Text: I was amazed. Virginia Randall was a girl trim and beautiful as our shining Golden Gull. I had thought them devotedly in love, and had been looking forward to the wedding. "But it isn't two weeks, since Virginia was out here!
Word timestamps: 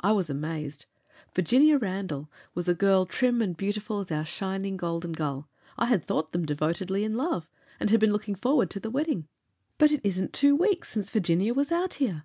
I 0.00 0.10
was 0.10 0.28
amazed. 0.28 0.86
Virginia 1.32 1.78
Randall 1.78 2.28
was 2.56 2.68
a 2.68 2.74
girl 2.74 3.06
trim 3.06 3.40
and 3.40 3.56
beautiful 3.56 4.00
as 4.00 4.10
our 4.10 4.24
shining 4.24 4.76
Golden 4.76 5.12
Gull. 5.12 5.48
I 5.78 5.86
had 5.86 6.04
thought 6.04 6.32
them 6.32 6.44
devotedly 6.46 7.04
in 7.04 7.12
love, 7.12 7.48
and 7.78 7.88
had 7.90 8.00
been 8.00 8.12
looking 8.12 8.34
forward 8.34 8.70
to 8.70 8.80
the 8.80 8.90
wedding. 8.90 9.28
"But 9.78 9.92
it 9.92 10.00
isn't 10.02 10.32
two 10.32 10.56
weeks, 10.56 10.88
since 10.88 11.10
Virginia 11.12 11.54
was 11.54 11.70
out 11.70 11.94
here! 12.02 12.24